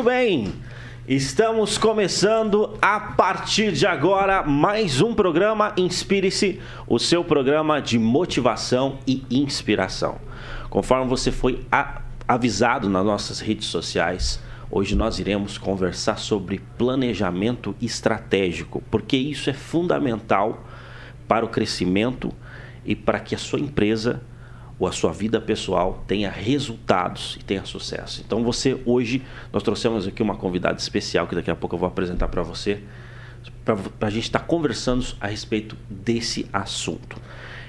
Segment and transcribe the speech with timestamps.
[0.00, 0.50] Muito bem,
[1.06, 8.98] estamos começando a partir de agora mais um programa Inspire-se, o seu programa de motivação
[9.06, 10.18] e inspiração.
[10.70, 11.66] Conforme você foi
[12.26, 14.40] avisado nas nossas redes sociais,
[14.70, 20.64] hoje nós iremos conversar sobre planejamento estratégico, porque isso é fundamental
[21.28, 22.32] para o crescimento
[22.86, 24.22] e para que a sua empresa
[24.80, 28.22] ou a sua vida pessoal tenha resultados e tenha sucesso.
[28.26, 29.22] Então você hoje
[29.52, 32.82] nós trouxemos aqui uma convidada especial que daqui a pouco eu vou apresentar para você
[33.64, 37.20] para a gente estar tá conversando a respeito desse assunto.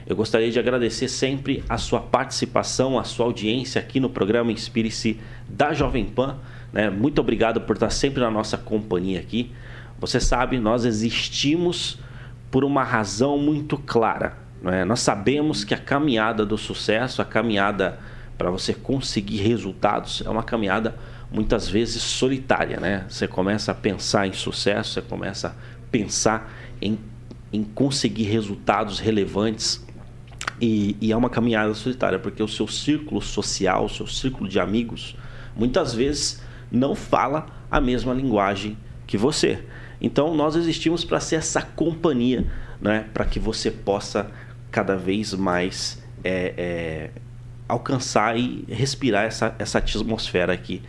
[0.07, 5.19] Eu gostaria de agradecer sempre a sua participação, a sua audiência aqui no programa Inspire-se
[5.47, 6.37] da Jovem Pan.
[6.71, 6.89] Né?
[6.89, 9.51] Muito obrigado por estar sempre na nossa companhia aqui.
[9.99, 11.99] Você sabe, nós existimos
[12.49, 14.37] por uma razão muito clara.
[14.65, 14.85] É?
[14.85, 17.99] Nós sabemos que a caminhada do sucesso, a caminhada
[18.37, 20.95] para você conseguir resultados, é uma caminhada
[21.31, 22.79] muitas vezes solitária.
[22.79, 23.05] Né?
[23.07, 25.53] Você começa a pensar em sucesso, você começa a
[25.91, 26.99] pensar em,
[27.51, 29.85] em conseguir resultados relevantes.
[30.59, 34.59] E, e é uma caminhada solitária, porque o seu círculo social, o seu círculo de
[34.59, 35.15] amigos,
[35.55, 39.63] muitas vezes não fala a mesma linguagem que você.
[39.99, 42.45] Então nós existimos para ser essa companhia,
[42.81, 43.05] né?
[43.13, 44.31] para que você possa
[44.71, 47.09] cada vez mais é, é,
[47.67, 50.81] alcançar e respirar essa, essa atmosfera aqui,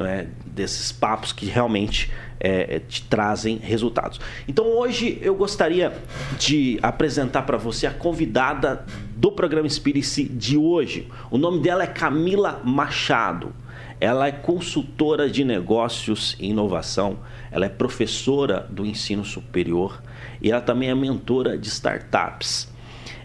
[0.00, 0.26] é?
[0.46, 4.20] desses papos que realmente é, é, te trazem resultados.
[4.46, 5.92] Então hoje eu gostaria
[6.38, 8.84] de apresentar para você a convidada
[9.16, 11.08] do programa Inspire-se de hoje.
[11.30, 13.52] O nome dela é Camila Machado.
[14.00, 17.18] Ela é consultora de negócios e inovação,
[17.50, 20.00] ela é professora do ensino superior
[20.40, 22.68] e ela também é mentora de startups.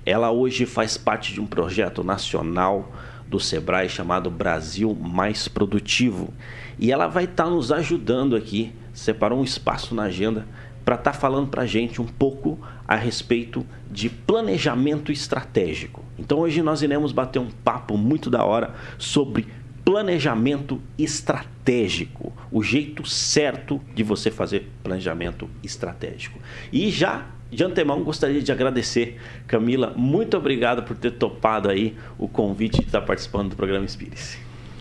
[0.05, 2.91] Ela hoje faz parte de um projeto nacional
[3.27, 6.33] do Sebrae chamado Brasil Mais Produtivo.
[6.77, 10.45] E ela vai estar tá nos ajudando aqui, separou um espaço na agenda
[10.83, 16.03] para estar tá falando para a gente um pouco a respeito de planejamento estratégico.
[16.19, 19.47] Então hoje nós iremos bater um papo muito da hora sobre
[19.85, 26.39] planejamento estratégico, o jeito certo de você fazer planejamento estratégico.
[26.71, 29.93] E já de antemão, gostaria de agradecer, Camila.
[29.95, 34.37] Muito obrigado por ter topado aí o convite de estar participando do programa Inspire-se.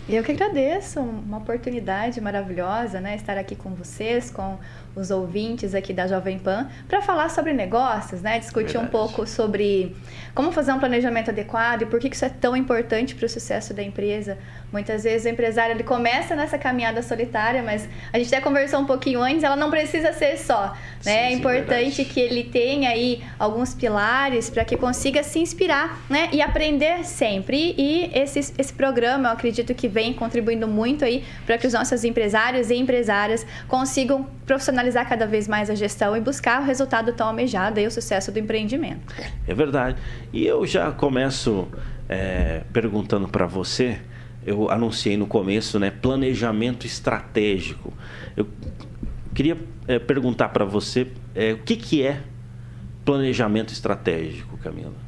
[0.07, 3.15] Eu que agradeço, uma oportunidade maravilhosa, né?
[3.15, 4.59] Estar aqui com vocês, com
[4.95, 8.39] os ouvintes aqui da Jovem Pan para falar sobre negócios, né?
[8.39, 8.85] Discutir Verdade.
[8.85, 9.95] um pouco sobre
[10.35, 13.73] como fazer um planejamento adequado e por que isso é tão importante para o sucesso
[13.73, 14.37] da empresa.
[14.71, 18.85] Muitas vezes o empresário ele começa nessa caminhada solitária, mas a gente até conversou um
[18.85, 21.11] pouquinho antes, ela não precisa ser só, né?
[21.11, 25.99] Sim, é importante sim, que ele tenha aí alguns pilares para que consiga se inspirar,
[26.09, 26.29] né?
[26.31, 27.75] E aprender sempre.
[27.77, 32.03] E esse, esse programa, eu acredito que vem contribuindo muito aí para que os nossos
[32.03, 37.27] empresários e empresárias consigam profissionalizar cada vez mais a gestão e buscar o resultado tão
[37.27, 39.13] almejado e o sucesso do empreendimento.
[39.47, 39.97] É verdade.
[40.31, 41.67] E eu já começo
[42.09, 43.99] é, perguntando para você,
[44.45, 47.93] eu anunciei no começo, né, planejamento estratégico.
[48.35, 48.47] Eu
[49.33, 52.21] queria é, perguntar para você é, o que, que é
[53.05, 55.02] planejamento estratégico, Camila?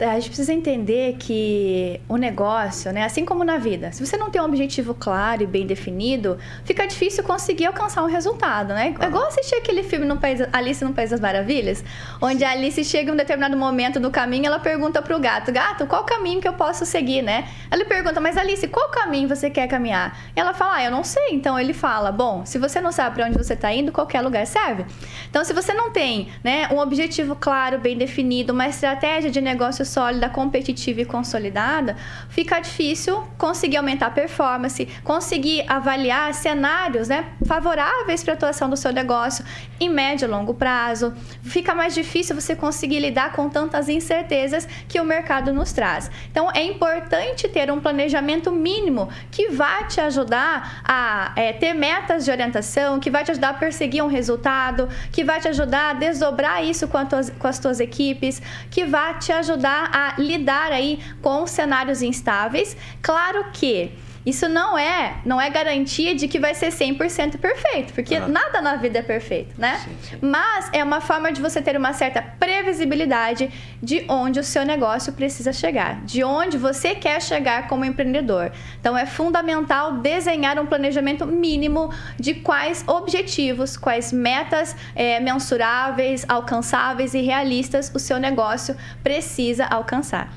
[0.00, 4.30] A gente precisa entender que o negócio, né, assim como na vida, se você não
[4.30, 8.94] tem um objetivo claro e bem definido, fica difícil conseguir alcançar um resultado, né?
[9.00, 11.84] É igual assistir aquele filme no País, Alice no País das Maravilhas,
[12.20, 15.86] onde a Alice chega em um determinado momento do caminho, ela pergunta pro gato, gato,
[15.86, 17.48] qual caminho que eu posso seguir, né?
[17.70, 20.16] Ela pergunta, mas Alice, qual caminho você quer caminhar?
[20.36, 21.28] E ela fala, ah, eu não sei.
[21.32, 24.46] Então ele fala, bom, se você não sabe para onde você está indo, qualquer lugar
[24.46, 24.86] serve.
[25.28, 29.87] Então se você não tem, né, um objetivo claro, bem definido, uma estratégia de negócio
[29.88, 31.96] sólida, competitiva e consolidada,
[32.28, 38.76] fica difícil conseguir aumentar a performance, conseguir avaliar cenários né, favoráveis para a atuação do
[38.76, 39.44] seu negócio
[39.80, 41.14] em médio e longo prazo.
[41.42, 46.10] Fica mais difícil você conseguir lidar com tantas incertezas que o mercado nos traz.
[46.30, 52.24] Então, é importante ter um planejamento mínimo que vai te ajudar a é, ter metas
[52.24, 55.92] de orientação, que vai te ajudar a perseguir um resultado, que vai te ajudar a
[55.94, 56.98] desdobrar isso com,
[57.38, 62.76] com as tuas equipes, que vai te ajudar a lidar aí com cenários instáveis.
[63.02, 63.92] Claro que
[64.24, 68.28] isso não é, não é garantia de que vai ser 100% perfeito, porque ah.
[68.28, 69.80] nada na vida é perfeito, né?
[69.84, 70.18] Sim, sim.
[70.20, 73.50] Mas é uma forma de você ter uma certa previsibilidade
[73.82, 78.52] de onde o seu negócio precisa chegar, de onde você quer chegar como empreendedor.
[78.80, 87.14] Então é fundamental desenhar um planejamento mínimo de quais objetivos, quais metas é, mensuráveis, alcançáveis
[87.14, 90.32] e realistas o seu negócio precisa alcançar.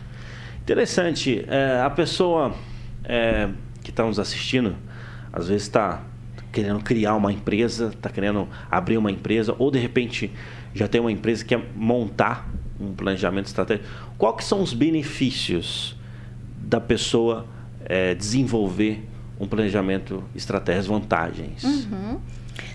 [0.61, 1.43] Interessante.
[1.47, 2.55] É, a pessoa
[3.03, 3.49] é
[3.83, 4.75] que está nos assistindo,
[5.31, 6.01] às vezes está
[6.51, 10.31] querendo criar uma empresa, está querendo abrir uma empresa, ou de repente
[10.73, 12.49] já tem uma empresa que quer montar
[12.79, 13.87] um planejamento estratégico.
[14.17, 15.95] Qual que são os benefícios
[16.57, 17.45] da pessoa
[17.85, 19.07] é, desenvolver
[19.39, 21.63] um planejamento estratégico, as vantagens?
[21.63, 22.19] Uhum.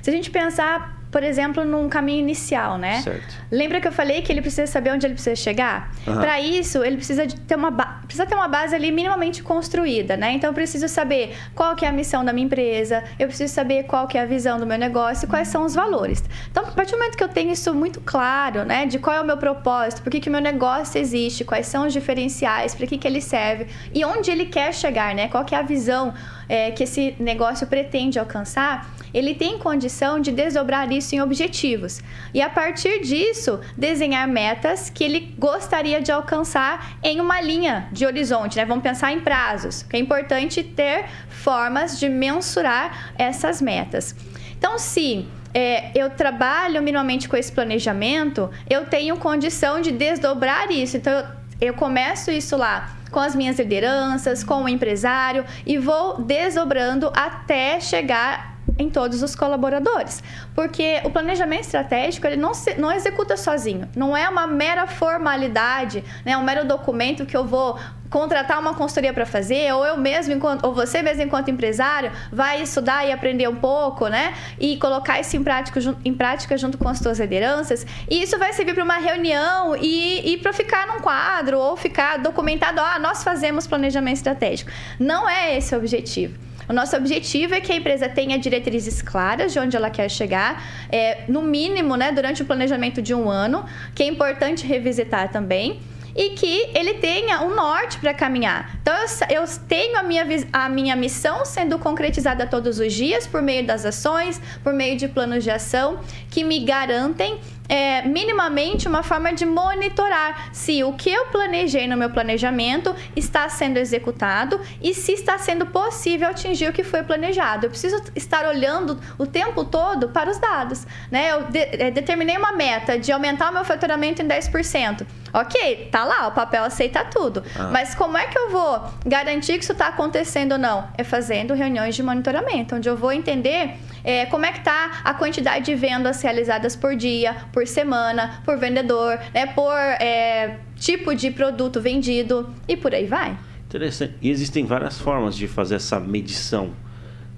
[0.02, 3.00] Se a gente pensar por exemplo, num caminho inicial, né?
[3.02, 3.34] Certo.
[3.50, 5.90] Lembra que eu falei que ele precisa saber onde ele precisa chegar?
[6.06, 6.20] Aham.
[6.20, 10.32] Para isso, ele precisa ter uma ba- precisa ter uma base ali minimamente construída, né?
[10.32, 13.84] Então eu preciso saber qual que é a missão da minha empresa, eu preciso saber
[13.84, 16.22] qual que é a visão do meu negócio, quais são os valores.
[16.50, 19.20] Então, a partir do momento que eu tenho isso muito claro, né, de qual é
[19.20, 22.86] o meu propósito, por que que o meu negócio existe, quais são os diferenciais, para
[22.86, 25.28] que que ele serve e onde ele quer chegar, né?
[25.28, 26.12] Qual que é a visão
[26.48, 32.00] é, que esse negócio pretende alcançar, ele tem condição de desdobrar isso em objetivos.
[32.34, 38.04] E a partir disso, desenhar metas que ele gostaria de alcançar em uma linha de
[38.04, 38.64] horizonte, né?
[38.64, 44.14] Vamos pensar em prazos, é importante ter formas de mensurar essas metas.
[44.58, 50.96] Então, se é, eu trabalho minimamente com esse planejamento, eu tenho condição de desdobrar isso.
[50.98, 51.24] Então, eu,
[51.60, 57.80] eu começo isso lá com as minhas lideranças, com o empresário e vou desdobrando até
[57.80, 60.22] chegar em todos os colaboradores.
[60.54, 63.88] Porque o planejamento estratégico, ele não, se, não executa sozinho.
[63.96, 66.36] Não é uma mera formalidade, né?
[66.36, 67.78] um mero documento que eu vou
[68.08, 72.62] contratar uma consultoria para fazer, ou eu mesmo, enquanto, ou você mesmo enquanto empresário, vai
[72.62, 74.34] estudar e aprender um pouco, né?
[74.58, 77.86] E colocar isso em prática, em prática junto com as suas lideranças.
[78.08, 82.18] E isso vai servir para uma reunião e, e para ficar num quadro, ou ficar
[82.18, 84.70] documentado, ah, nós fazemos planejamento estratégico.
[84.98, 86.45] Não é esse o objetivo.
[86.68, 90.62] O nosso objetivo é que a empresa tenha diretrizes claras de onde ela quer chegar,
[90.90, 93.64] é, no mínimo, né, durante o planejamento de um ano,
[93.94, 95.80] que é importante revisitar também
[96.16, 98.78] e que ele tenha um norte para caminhar.
[98.80, 98.94] Então,
[99.28, 103.66] eu, eu tenho a minha, a minha missão sendo concretizada todos os dias por meio
[103.66, 109.32] das ações, por meio de planos de ação que me garantem é, minimamente uma forma
[109.32, 115.12] de monitorar se o que eu planejei no meu planejamento está sendo executado e se
[115.12, 117.66] está sendo possível atingir o que foi planejado.
[117.66, 120.86] Eu preciso estar olhando o tempo todo para os dados.
[121.10, 121.32] Né?
[121.32, 125.06] Eu de- é, determinei uma meta de aumentar o meu faturamento em 10%.
[125.32, 127.42] Ok, tá lá, o papel aceita tudo.
[127.58, 127.68] Ah.
[127.72, 130.88] Mas como é que eu vou garantir que isso está acontecendo ou não?
[130.96, 135.12] É fazendo reuniões de monitoramento, onde eu vou entender é, como é que tá a
[135.14, 141.30] quantidade de vendas realizadas por dia, por semana, por vendedor, né, por é, tipo de
[141.30, 143.38] produto vendido e por aí vai.
[143.66, 144.12] Interessante.
[144.20, 146.72] E existem várias formas de fazer essa medição.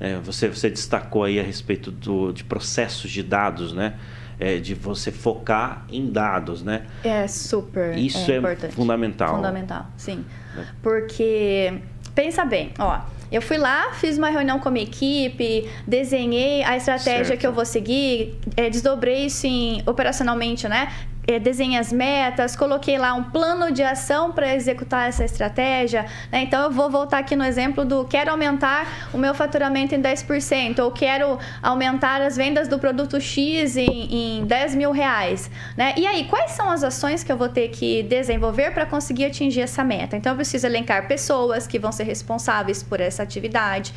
[0.01, 3.95] É, você, você destacou aí a respeito do, de processos de dados, né?
[4.41, 6.87] É, de você focar em dados, né?
[7.05, 8.75] É super Isso é importante.
[8.75, 9.37] fundamental.
[9.37, 10.25] Fundamental, sim.
[10.57, 10.65] É.
[10.83, 11.81] Porque,
[12.13, 13.03] pensa bem, ó.
[13.31, 17.41] Eu fui lá, fiz uma reunião com a minha equipe, desenhei a estratégia Certo.
[17.41, 20.91] que eu vou seguir, é, desdobrei isso em, operacionalmente, né?
[21.31, 26.07] É, desenhei as metas, coloquei lá um plano de ação para executar essa estratégia.
[26.33, 26.41] né?
[26.41, 30.79] Então, eu vou voltar aqui no exemplo do quero aumentar o meu faturamento em 10%,
[30.79, 35.51] ou quero aumentar as vendas do produto X em, em 10 mil reais.
[35.77, 35.93] Né?
[35.99, 39.61] E aí, quais são as ações que eu vou ter que desenvolver para conseguir atingir
[39.61, 40.17] essa meta?
[40.17, 43.93] Então, eu preciso elencar pessoas que vão ser responsáveis por essa atividade.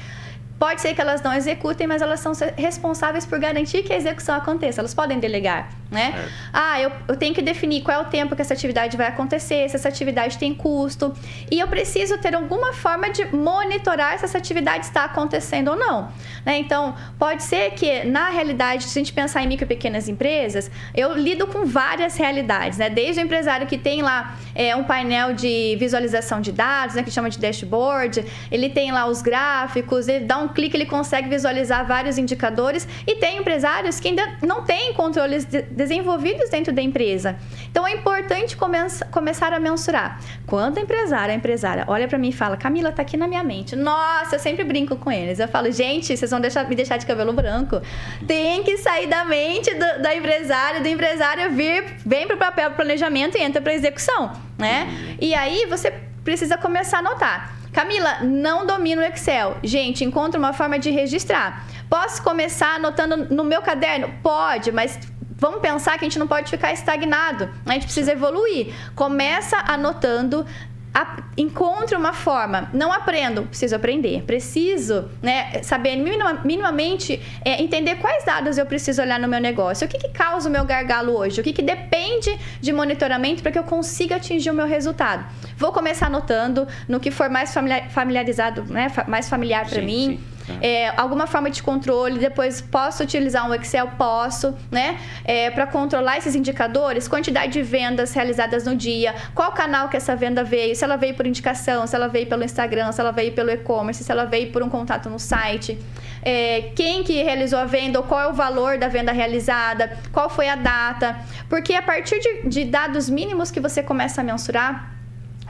[0.60, 4.36] Pode ser que elas não executem, mas elas são responsáveis por garantir que a execução
[4.36, 4.82] aconteça.
[4.82, 6.14] Elas podem delegar, né?
[6.14, 6.32] Certo.
[6.54, 9.70] Ah, eu, eu tenho que definir qual é o tempo que essa atividade vai acontecer,
[9.70, 11.14] se essa atividade tem custo.
[11.52, 16.10] E eu preciso ter alguma forma de monitorar se essa atividade está acontecendo ou não.
[16.46, 16.58] Né?
[16.60, 20.72] Então, pode ser que, na realidade, se a gente pensar em micro e pequenas empresas,
[20.96, 22.90] eu lido com várias realidades, né?
[22.90, 27.12] Desde o empresário que tem lá é, um painel de visualização de dados, né, que
[27.12, 31.86] chama de dashboard, ele tem lá os gráficos, ele dá um clique, ele consegue visualizar
[31.86, 37.36] vários indicadores, e tem empresários que ainda não têm controles de- desenvolvidos dentro da empresa.
[37.70, 40.20] Então é importante começa- começar a mensurar.
[40.46, 43.44] Quando a empresária, a empresária olha para mim e fala, Camila, tá aqui na minha
[43.44, 43.76] mente.
[43.76, 45.40] Nossa, eu sempre brinco com eles.
[45.40, 47.82] Eu falo, gente, vocês vão deixar, me deixar de cabelo branco.
[48.28, 52.76] Tem que sair da mente do- da empresária, do empresário vir, vem pro papel do
[52.76, 54.88] planejamento e entra pra execução, né?
[55.20, 55.92] E aí você
[56.24, 57.56] precisa começar a anotar.
[57.74, 59.56] Camila, não domino o Excel.
[59.64, 61.66] Gente, encontra uma forma de registrar.
[61.90, 64.10] Posso começar anotando no meu caderno?
[64.22, 65.00] Pode, mas
[65.42, 67.50] vamos pensar que a gente não pode ficar estagnado.
[67.66, 68.74] A gente precisa evoluir.
[68.96, 70.46] Começa anotando.
[70.94, 72.70] a- encontre uma forma.
[72.74, 74.24] Não aprendo, preciso aprender.
[74.24, 79.88] Preciso né, saber minima- minimamente é, entender quais dados eu preciso olhar no meu negócio.
[79.88, 81.40] O que, que causa o meu gargalo hoje?
[81.40, 85.24] O que, que depende de monitoramento para que eu consiga atingir o meu resultado?
[85.56, 90.20] Vou começar anotando no que for mais familiar- familiarizado, né, fa- mais familiar para mim.
[90.20, 90.31] sim.
[90.62, 93.88] É, alguma forma de controle, depois posso utilizar um Excel?
[93.98, 95.00] Posso, né?
[95.24, 100.16] É, para controlar esses indicadores, quantidade de vendas realizadas no dia, qual canal que essa
[100.16, 103.34] venda veio, se ela veio por indicação, se ela veio pelo Instagram, se ela veio
[103.34, 105.78] pelo e-commerce, se ela veio por um contato no site.
[106.24, 110.30] É, quem que realizou a venda, ou qual é o valor da venda realizada, qual
[110.30, 111.18] foi a data.
[111.50, 115.01] Porque a partir de, de dados mínimos que você começa a mensurar,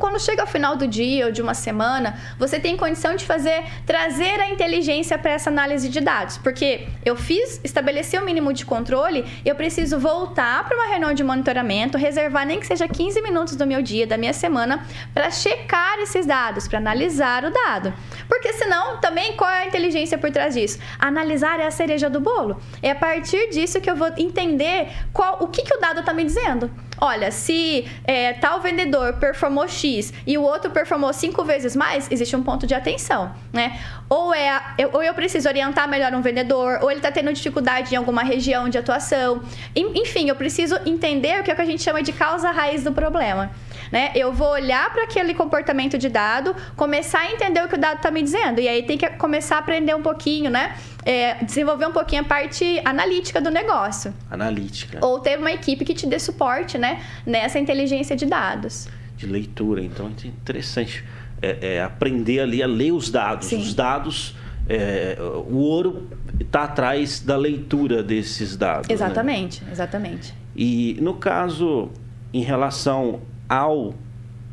[0.02, 3.64] quando chega ao final do dia ou de uma semana, você tem condição de fazer,
[3.86, 6.40] trazer a inteligência para essa análise de dados.
[6.40, 11.24] Porque eu fiz, estabeleci o mínimo de controle, eu preciso voltar para uma reunião de
[11.24, 16.00] monitoramento, reservar nem que seja 15 minutos do meu dia, da minha semana, para checar
[16.00, 17.94] esses dados, para analisar o dado.
[18.28, 20.80] Porque senão, também, qual é a inteligência por trás disso?
[20.98, 22.60] Analisar é a cereja do bolo.
[22.82, 26.12] É a partir disso que eu vou entender qual, o que, que o dado está
[26.12, 31.76] me dizendo olha, se é, tal vendedor performou X e o outro performou cinco vezes
[31.76, 33.80] mais, existe um ponto de atenção, né?
[34.08, 34.62] Ou, é,
[34.94, 38.70] ou eu preciso orientar melhor um vendedor, ou ele está tendo dificuldade em alguma região
[38.70, 39.42] de atuação.
[39.76, 42.92] Enfim, eu preciso entender o que, é que a gente chama de causa raiz do
[42.92, 43.50] problema.
[43.92, 44.12] Né?
[44.16, 47.98] Eu vou olhar para aquele comportamento de dado, começar a entender o que o dado
[47.98, 48.62] está me dizendo.
[48.62, 50.76] E aí tem que começar a aprender um pouquinho, né?
[51.06, 54.14] É, desenvolver um pouquinho a parte analítica do negócio.
[54.30, 55.06] Analítica.
[55.06, 57.02] Ou ter uma equipe que te dê suporte, né?
[57.26, 58.88] Nessa inteligência de dados.
[59.18, 59.84] De leitura.
[59.84, 61.04] Então, é interessante
[61.42, 63.48] é, é aprender ali a ler os dados.
[63.48, 63.58] Sim.
[63.60, 64.36] Os dados...
[64.70, 66.08] É, o ouro
[66.40, 68.88] está atrás da leitura desses dados.
[68.88, 68.94] Né?
[68.94, 69.72] Exatamente, né?
[69.72, 70.34] exatamente.
[70.56, 71.90] E no caso,
[72.32, 73.22] em relação
[73.52, 73.94] ao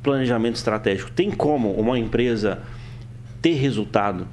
[0.02, 1.12] planejamento estratégico.
[1.12, 2.58] Tem como uma empresa
[3.40, 4.26] ter resultado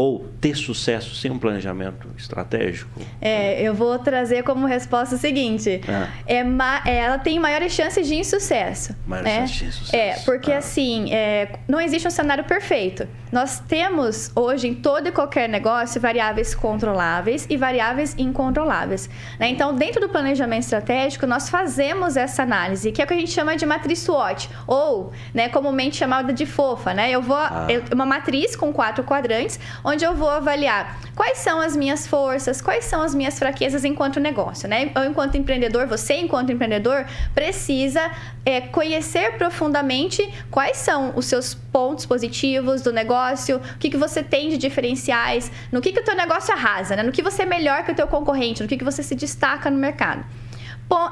[0.00, 2.90] ou ter sucesso sem um planejamento estratégico?
[3.20, 5.82] É, eu vou trazer como resposta o seguinte:
[6.26, 6.38] é.
[6.38, 6.46] é,
[6.86, 8.96] é ela tem maiores chances de insucesso.
[9.06, 9.40] Maiores né?
[9.40, 9.96] chances de insucesso.
[9.96, 10.58] É, porque ah.
[10.58, 13.06] assim, é, não existe um cenário perfeito.
[13.30, 19.08] Nós temos hoje em todo e qualquer negócio variáveis controláveis e variáveis incontroláveis.
[19.38, 19.50] Né?
[19.50, 23.30] Então, dentro do planejamento estratégico, nós fazemos essa análise, que é o que a gente
[23.30, 26.92] chama de matriz SWOT, ou né, comumente chamada de FOFA.
[26.92, 27.10] Né?
[27.10, 27.36] Eu vou.
[27.36, 27.68] Ah.
[27.92, 32.84] uma matriz com quatro quadrantes, onde eu vou avaliar quais são as minhas forças, quais
[32.84, 34.68] são as minhas fraquezas enquanto negócio.
[34.68, 34.90] Né?
[34.94, 37.04] Eu, enquanto empreendedor, você, enquanto empreendedor,
[37.34, 38.10] precisa
[38.44, 44.22] é, conhecer profundamente quais são os seus pontos positivos do negócio, o que, que você
[44.22, 47.02] tem de diferenciais, no que, que o teu negócio arrasa, né?
[47.02, 49.70] no que você é melhor que o teu concorrente, no que, que você se destaca
[49.70, 50.24] no mercado.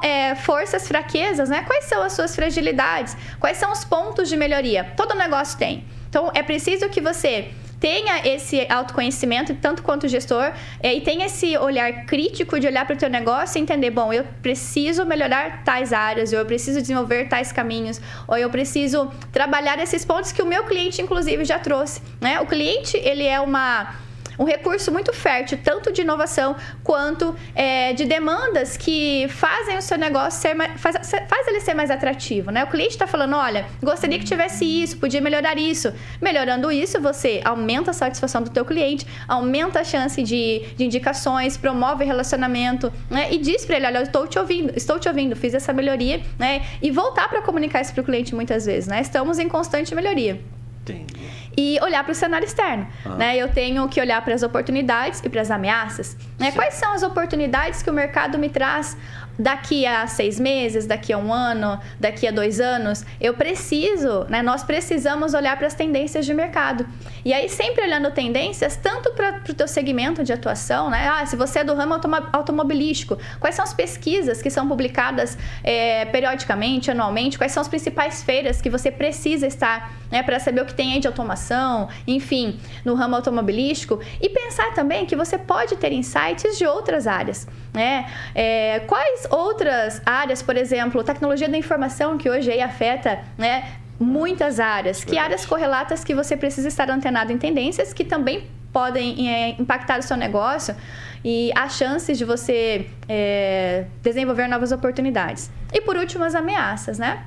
[0.01, 1.63] É, forças, fraquezas, né?
[1.63, 3.15] Quais são as suas fragilidades?
[3.39, 4.91] Quais são os pontos de melhoria?
[4.97, 5.85] Todo negócio tem.
[6.09, 11.57] Então, é preciso que você tenha esse autoconhecimento, tanto quanto gestor, é, e tenha esse
[11.57, 15.93] olhar crítico de olhar para o teu negócio e entender, bom, eu preciso melhorar tais
[15.93, 20.45] áreas, ou eu preciso desenvolver tais caminhos, ou eu preciso trabalhar esses pontos que o
[20.45, 22.01] meu cliente, inclusive, já trouxe.
[22.19, 22.39] Né?
[22.41, 23.95] O cliente, ele é uma
[24.39, 29.97] um recurso muito fértil, tanto de inovação quanto é, de demandas que fazem o seu
[29.97, 30.95] negócio ser mais, faz,
[31.27, 32.63] faz ele ser mais atrativo, né?
[32.63, 35.93] O cliente está falando, olha, gostaria que tivesse isso, podia melhorar isso.
[36.21, 41.57] Melhorando isso, você aumenta a satisfação do teu cliente, aumenta a chance de, de indicações,
[41.57, 43.33] promove relacionamento, né?
[43.33, 46.21] E diz para ele, olha, eu estou te ouvindo, estou te ouvindo, fiz essa melhoria,
[46.37, 46.65] né?
[46.81, 49.01] E voltar para comunicar isso para o cliente muitas vezes, né?
[49.01, 50.39] Estamos em constante melhoria.
[50.83, 52.87] Entendi e olhar para o cenário externo.
[53.05, 53.09] Ah.
[53.15, 53.37] Né?
[53.37, 56.17] Eu tenho que olhar para as oportunidades e para as ameaças.
[56.37, 56.51] Né?
[56.51, 58.97] Quais são as oportunidades que o mercado me traz
[59.39, 63.05] daqui a seis meses, daqui a um ano, daqui a dois anos?
[63.21, 64.41] Eu preciso, né?
[64.41, 66.85] nós precisamos olhar para as tendências de mercado.
[67.23, 71.07] E aí, sempre olhando tendências, tanto para o teu segmento de atuação, né?
[71.07, 71.95] Ah, se você é do ramo
[72.33, 77.37] automobilístico, quais são as pesquisas que são publicadas é, periodicamente, anualmente?
[77.37, 80.93] Quais são as principais feiras que você precisa estar né, para saber o que tem
[80.93, 83.99] aí de automação, enfim, no ramo automobilístico?
[84.21, 87.47] E pensar também que você pode ter insights de outras áreas.
[87.73, 88.09] Né?
[88.33, 94.59] É, quais outras áreas, por exemplo, tecnologia da informação, que hoje aí afeta né, muitas
[94.59, 95.03] áreas.
[95.03, 99.99] Que áreas correlatas que você precisa estar antenado em tendências que também podem é, impactar
[99.99, 100.75] o seu negócio
[101.23, 105.51] e as chances de você é, desenvolver novas oportunidades.
[105.73, 107.25] E por último, as ameaças, né?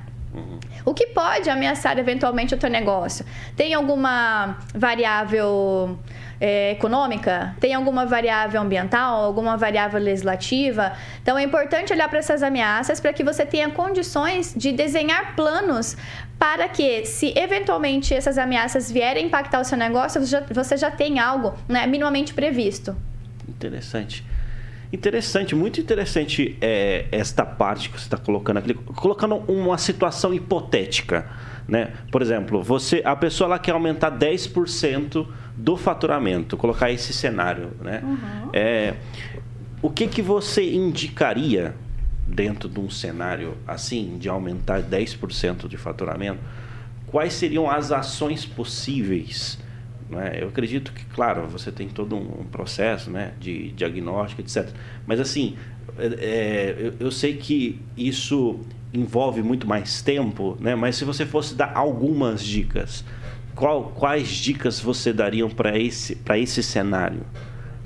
[0.85, 3.25] O que pode ameaçar eventualmente o teu negócio?
[3.55, 5.97] Tem alguma variável
[6.41, 7.55] é, econômica?
[7.59, 9.23] Tem alguma variável ambiental?
[9.23, 10.93] Alguma variável legislativa?
[11.21, 15.95] Então é importante olhar para essas ameaças para que você tenha condições de desenhar planos
[16.37, 20.91] para que, se eventualmente essas ameaças vierem impactar o seu negócio, você já, você já
[20.91, 22.93] tem algo né, minimamente previsto.
[23.47, 24.25] Interessante.
[24.93, 31.27] Interessante, muito interessante é, esta parte que você está colocando aqui, colocando uma situação hipotética.
[31.67, 31.93] Né?
[32.11, 35.25] Por exemplo, você, a pessoa ela quer aumentar 10%
[35.57, 37.71] do faturamento, colocar esse cenário.
[37.81, 38.01] Né?
[38.03, 38.49] Uhum.
[38.53, 38.93] É,
[39.81, 41.73] o que, que você indicaria
[42.27, 46.39] dentro de um cenário assim, de aumentar 10% de faturamento?
[47.07, 49.57] Quais seriam as ações possíveis?
[50.09, 50.37] Né?
[50.41, 54.69] Eu acredito que, claro, você tem todo um processo né, de diagnóstico, etc.
[55.05, 55.55] Mas, assim,
[55.97, 58.59] é, é, eu, eu sei que isso
[58.93, 60.75] envolve muito mais tempo, né?
[60.75, 63.03] mas se você fosse dar algumas dicas,
[63.55, 67.21] qual, quais dicas você daria para esse, esse cenário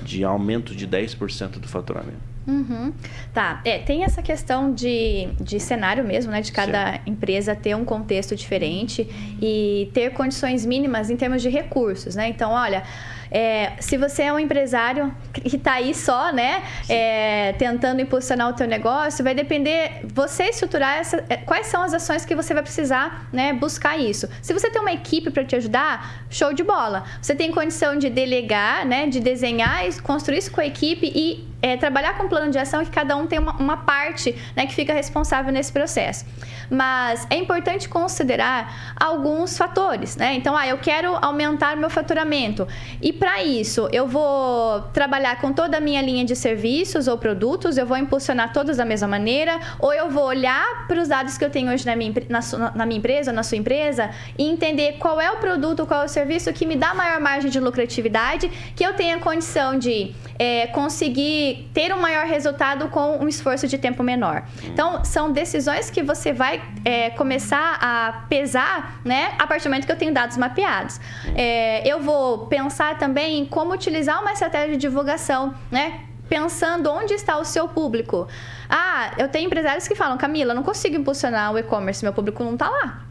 [0.03, 2.36] de aumento de 10% do faturamento?
[2.47, 2.93] Uhum.
[3.33, 6.39] Tá, é, tem essa questão de, de cenário mesmo, né?
[6.39, 6.99] De cada Sim.
[7.07, 9.07] empresa ter um contexto diferente
[9.41, 12.29] e ter condições mínimas em termos de recursos, né?
[12.29, 12.83] Então, olha,
[13.29, 18.53] é, se você é um empresário que está aí só, né, é, tentando impulsionar o
[18.53, 22.63] teu negócio, vai depender você estruturar essa, é, quais são as ações que você vai
[22.63, 24.27] precisar, né, buscar isso.
[24.41, 27.03] Se você tem uma equipe para te ajudar, show de bola.
[27.21, 31.47] Você tem condição de delegar, né, de desenhar e construir isso com a equipe e
[31.61, 34.65] é, trabalhar com um plano de ação que cada um tem uma, uma parte né,
[34.65, 36.25] que fica responsável nesse processo.
[36.69, 40.33] Mas é importante considerar alguns fatores, né?
[40.33, 42.67] Então, ah, eu quero aumentar meu faturamento.
[43.01, 47.77] E para isso, eu vou trabalhar com toda a minha linha de serviços ou produtos,
[47.77, 51.45] eu vou impulsionar todos da mesma maneira, ou eu vou olhar para os dados que
[51.45, 52.39] eu tenho hoje na minha, na,
[52.75, 56.09] na minha empresa, na sua empresa, e entender qual é o produto, qual é o
[56.09, 61.46] serviço que me dá maior margem de lucratividade, que eu tenha condição de é, conseguir
[61.73, 64.43] ter um maior resultado com um esforço de tempo menor.
[64.63, 69.85] Então, são decisões que você vai é, começar a pesar, né, a partir do momento
[69.85, 70.99] que eu tenho dados mapeados.
[71.35, 76.01] É, eu vou pensar também em como utilizar uma estratégia de divulgação, né?
[76.29, 78.27] Pensando onde está o seu público.
[78.69, 82.53] Ah, eu tenho empresários que falam, Camila, não consigo impulsionar o e-commerce, meu público não
[82.53, 83.05] está lá.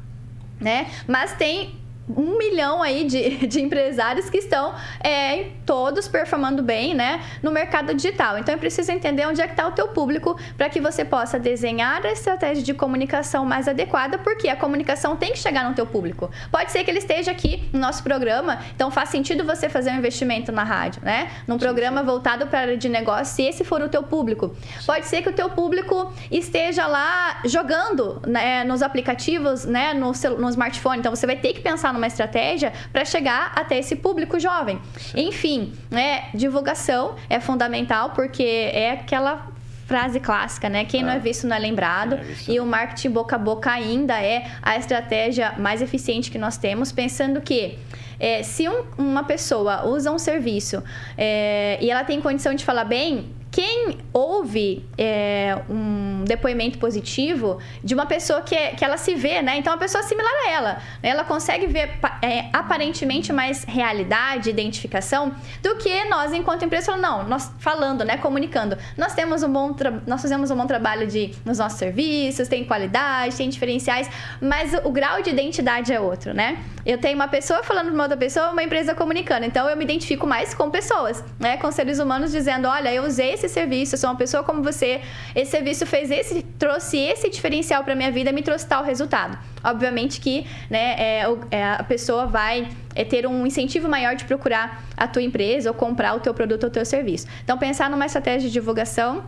[0.60, 0.86] Né?
[1.06, 1.74] Mas tem
[2.08, 7.94] um milhão aí de, de empresários que estão é, todos performando bem né, no mercado
[7.94, 8.38] digital.
[8.38, 11.38] Então é preciso entender onde é que está o teu público para que você possa
[11.38, 15.86] desenhar a estratégia de comunicação mais adequada, porque a comunicação tem que chegar no teu
[15.86, 16.30] público.
[16.50, 19.96] Pode ser que ele esteja aqui no nosso programa, então faz sentido você fazer um
[19.96, 21.30] investimento na rádio, né?
[21.46, 24.54] Num programa voltado para a área de negócio, se esse for o teu público.
[24.84, 30.48] Pode ser que o teu público esteja lá jogando né, nos aplicativos, né, no, no
[30.50, 30.98] smartphone.
[30.98, 34.80] Então você vai ter que pensar numa estratégia para chegar até esse público jovem.
[35.14, 39.48] Enfim, né, divulgação é fundamental porque é aquela
[39.86, 40.84] frase clássica, né?
[40.84, 41.18] Quem não é ah.
[41.18, 42.16] visto não é lembrado.
[42.16, 46.58] É e o marketing boca a boca ainda é a estratégia mais eficiente que nós
[46.58, 47.78] temos, pensando que
[48.18, 50.82] é, se um, uma pessoa usa um serviço
[51.16, 57.94] é, e ela tem condição de falar bem, quem ouve é, um depoimento positivo de
[57.94, 59.56] uma pessoa que, é, que ela se vê, né?
[59.56, 60.72] Então, uma pessoa similar a ela.
[61.02, 61.08] Né?
[61.08, 67.26] Ela consegue ver é, aparentemente mais realidade, identificação, do que nós, enquanto empresa, falando, não,
[67.26, 68.18] nós falando, né?
[68.18, 68.76] Comunicando.
[68.94, 69.74] Nós temos um bom
[70.06, 74.90] nós fazemos um bom trabalho de, nos nossos serviços, tem qualidade, tem diferenciais, mas o
[74.90, 76.62] grau de identidade é outro, né?
[76.84, 79.46] Eu tenho uma pessoa falando para uma outra pessoa, uma empresa comunicando.
[79.46, 81.56] Então, eu me identifico mais com pessoas, né?
[81.56, 84.62] Com seres humanos dizendo, olha, eu usei esse esse serviço, eu sou uma pessoa como
[84.62, 85.00] você,
[85.34, 89.38] esse serviço fez esse, trouxe esse diferencial para minha vida, me trouxe tal resultado.
[89.64, 94.84] Obviamente que né, é, é, a pessoa vai é, ter um incentivo maior de procurar
[94.96, 97.26] a tua empresa ou comprar o teu produto ou o teu serviço.
[97.42, 99.24] Então, pensar numa estratégia de divulgação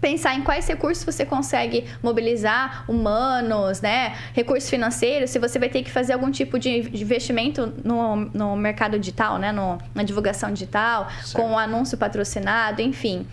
[0.00, 4.16] pensar em quais recursos você consegue mobilizar, humanos, né?
[4.32, 6.70] Recursos financeiros, se você vai ter que fazer algum tipo de
[7.00, 9.52] investimento no, no mercado digital, né?
[9.52, 11.36] No, na divulgação digital, certo.
[11.36, 13.26] com anúncio patrocinado, enfim.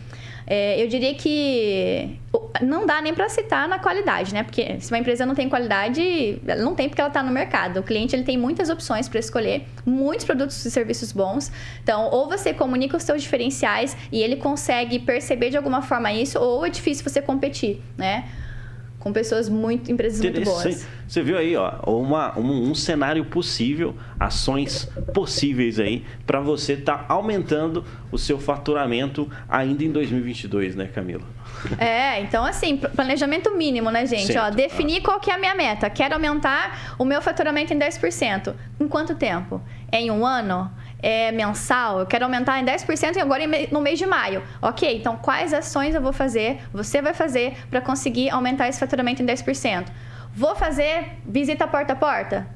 [0.50, 2.18] É, eu diria que
[2.62, 4.44] não dá nem para citar na qualidade, né?
[4.44, 7.82] Porque se uma empresa não tem qualidade, ela não tem porque ela está no mercado.
[7.82, 11.52] O cliente ele tem muitas opções para escolher, muitos produtos e serviços bons.
[11.84, 16.40] Então, ou você comunica os seus diferenciais e ele consegue perceber de alguma forma isso,
[16.40, 18.24] ou é difícil você competir, né?
[19.08, 20.86] Com pessoas muito, empresas muito boas.
[21.08, 26.98] Você viu aí, ó, uma, um, um cenário possível, ações possíveis aí para você estar
[26.98, 31.24] tá aumentando o seu faturamento ainda em 2022, né, Camila?
[31.80, 34.38] É, então assim, planejamento mínimo, né, gente?
[34.38, 35.02] Ó, definir ah.
[35.06, 35.90] qual que é a minha meta.
[35.90, 38.54] Quero aumentar o meu faturamento em 10%.
[38.80, 39.62] Em quanto tempo?
[39.90, 40.70] É em um ano?
[41.00, 44.44] É, mensal, eu quero aumentar em 10% agora no mês de maio.
[44.62, 49.22] Ok, então quais ações eu vou fazer, você vai fazer para conseguir aumentar esse faturamento
[49.22, 49.86] em 10%?
[50.34, 52.48] Vou fazer visita porta a porta?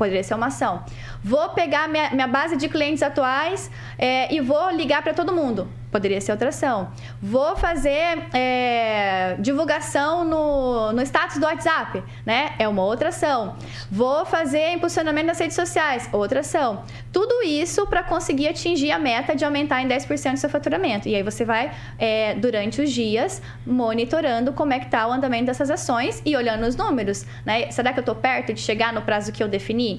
[0.00, 0.82] Poderia ser uma ação.
[1.22, 5.68] Vou pegar minha, minha base de clientes atuais é, e vou ligar para todo mundo.
[5.90, 6.90] Poderia ser outra ação.
[7.20, 12.54] Vou fazer é, divulgação no, no status do WhatsApp, né?
[12.60, 13.56] É uma outra ação.
[13.90, 16.84] Vou fazer impulsionamento nas redes sociais, outra ação.
[17.12, 21.08] Tudo isso para conseguir atingir a meta de aumentar em 10% o seu faturamento.
[21.08, 25.46] E aí você vai, é, durante os dias, monitorando como é que está o andamento
[25.46, 27.68] dessas ações e olhando os números, né?
[27.72, 29.89] Será que eu estou perto de chegar no prazo que eu defini?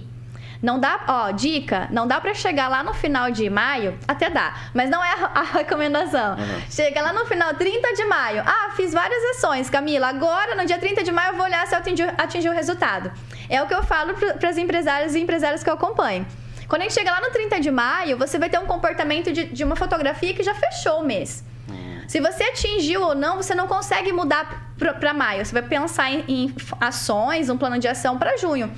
[0.62, 4.56] Não dá, ó, dica, não dá para chegar lá no final de maio, até dá,
[4.74, 6.38] mas não é a, a recomendação.
[6.38, 6.62] Uhum.
[6.70, 8.44] Chega lá no final, 30 de maio.
[8.46, 10.08] Ah, fiz várias ações, Camila.
[10.08, 13.12] Agora, no dia 30 de maio, eu vou olhar se eu atingi, atingi o resultado.
[13.50, 16.28] É o que eu falo para as empresárias e empresários que eu acompanho.
[16.68, 19.46] Quando a gente chega lá no 30 de maio, você vai ter um comportamento de,
[19.46, 21.44] de uma fotografia que já fechou o mês.
[21.70, 22.02] Hum.
[22.08, 25.46] Se você atingiu ou não, você não consegue mudar para maio.
[25.46, 28.72] Você vai pensar em, em ações, um plano de ação para junho.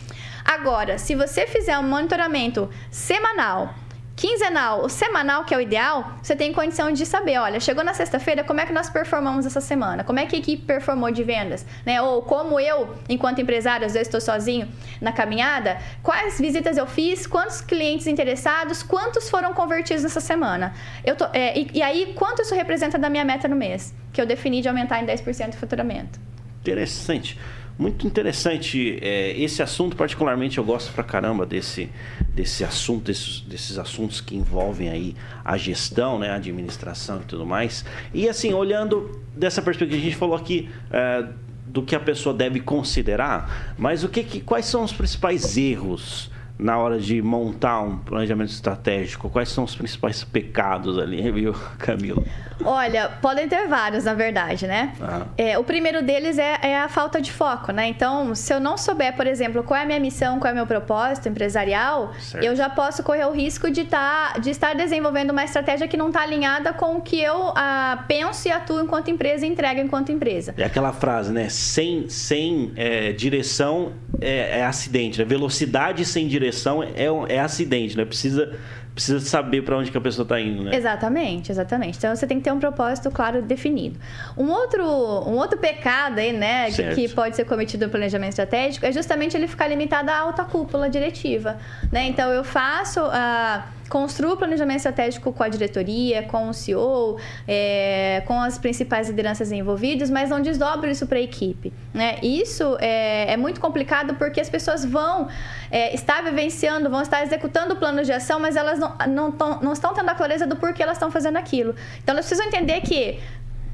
[0.43, 3.73] Agora, se você fizer um monitoramento semanal,
[4.15, 7.93] quinzenal ou semanal, que é o ideal, você tem condição de saber, olha, chegou na
[7.93, 10.03] sexta-feira, como é que nós performamos essa semana?
[10.03, 11.65] Como é que a equipe performou de vendas?
[11.85, 12.01] Né?
[12.01, 14.67] Ou como eu, enquanto empresário, às vezes estou sozinho
[15.01, 20.73] na caminhada, quais visitas eu fiz, quantos clientes interessados, quantos foram convertidos nessa semana?
[21.03, 23.93] Eu tô, é, e, e aí, quanto isso representa da minha meta no mês?
[24.11, 26.19] Que eu defini de aumentar em 10% o faturamento.
[26.61, 27.37] Interessante.
[27.77, 31.89] Muito interessante é, esse assunto, particularmente eu gosto pra caramba desse,
[32.29, 37.45] desse assunto, desses, desses assuntos que envolvem aí a gestão, né, a administração e tudo
[37.45, 37.83] mais.
[38.13, 41.25] E assim, olhando dessa perspectiva, a gente falou aqui é,
[41.65, 46.29] do que a pessoa deve considerar, mas o que, que quais são os principais erros
[46.63, 49.29] na hora de montar um planejamento estratégico?
[49.29, 52.23] Quais são os principais pecados ali, viu, Camila?
[52.63, 54.93] Olha, podem ter vários, na verdade, né?
[55.01, 55.25] Ah.
[55.37, 57.87] É, o primeiro deles é, é, a falta de foco, né?
[57.87, 60.55] Então, se eu não souber, por exemplo, qual é a minha missão, qual é o
[60.55, 62.45] meu propósito empresarial, certo.
[62.45, 66.07] eu já posso correr o risco de, tá, de estar desenvolvendo uma estratégia que não
[66.07, 70.11] está alinhada com o que eu ah, penso e atuo enquanto empresa e entrego enquanto
[70.13, 70.53] empresa.
[70.57, 71.49] É aquela frase, né?
[71.49, 75.25] Sem, sem é, direção é, é acidente, né?
[75.25, 76.52] Velocidade sem direção
[76.95, 78.05] é, é acidente, né?
[78.05, 78.53] Precisa
[78.93, 80.75] precisa saber para onde que a pessoa está indo, né?
[80.75, 81.97] Exatamente, exatamente.
[81.97, 83.99] Então você tem que ter um propósito claro definido.
[84.37, 88.85] Um outro, um outro pecado aí, né, que, que, pode ser cometido no planejamento estratégico
[88.85, 91.57] é justamente ele ficar limitado à alta cúpula diretiva,
[91.91, 92.03] né?
[92.07, 97.19] Então eu faço a uh, construa o planejamento estratégico com a diretoria, com o CEO,
[97.47, 101.71] é, com as principais lideranças envolvidas, mas não desdobro isso para a equipe.
[101.93, 102.17] Né?
[102.23, 105.27] Isso é, é, muito complicado porque as pessoas vão
[105.69, 109.61] é, estar vivenciando, vão estar executando o plano de ação, mas elas não, não, tão,
[109.61, 111.75] não estão tendo a clareza do porquê elas estão fazendo aquilo.
[112.01, 113.19] Então, elas precisam entender que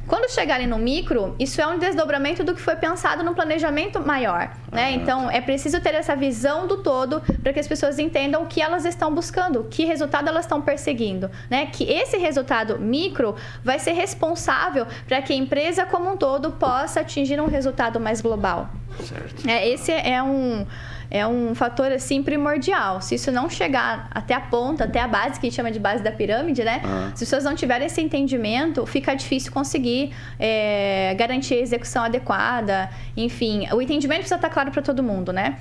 [0.09, 4.51] quando chegarem no micro, isso é um desdobramento do que foi pensado no planejamento maior,
[4.71, 4.91] né?
[4.91, 8.59] Então, é preciso ter essa visão do todo para que as pessoas entendam o que
[8.59, 11.67] elas estão buscando, que resultado elas estão perseguindo, né?
[11.67, 17.01] Que esse resultado micro vai ser responsável para que a empresa como um todo possa
[17.01, 18.67] atingir um resultado mais global.
[19.03, 19.47] Certo.
[19.47, 20.65] É, esse é um
[21.11, 23.01] é um fator assim primordial.
[23.01, 25.79] Se isso não chegar até a ponta, até a base, que a gente chama de
[25.79, 26.81] base da pirâmide, né?
[26.83, 27.07] Uhum.
[27.07, 32.89] Se as pessoas não tiverem esse entendimento, fica difícil conseguir é, garantir a execução adequada.
[33.17, 35.57] Enfim, o entendimento precisa estar claro para todo mundo, né?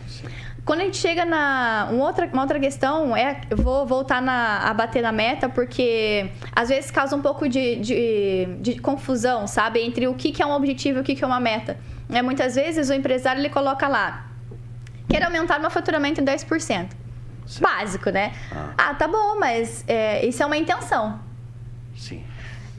[0.65, 1.89] Quando a gente chega na.
[1.91, 3.41] Uma outra, uma outra questão é.
[3.49, 7.77] Eu vou voltar na, a bater na meta, porque às vezes causa um pouco de,
[7.77, 9.81] de, de confusão, sabe?
[9.81, 11.79] Entre o que, que é um objetivo e o que, que é uma meta.
[12.11, 14.28] É, muitas vezes o empresário ele coloca lá
[15.09, 16.47] Quero aumentar meu faturamento em 10%.
[16.69, 17.63] Certo.
[17.63, 18.35] Básico, né?
[18.53, 18.75] Ah.
[18.77, 21.19] ah, tá bom, mas é, isso é uma intenção.
[21.97, 22.23] Sim.